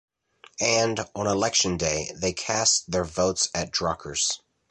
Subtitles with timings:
[0.59, 4.41] And, on election day, they cast their votes at Drucker's.